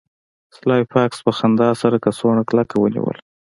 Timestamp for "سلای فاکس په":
0.55-1.31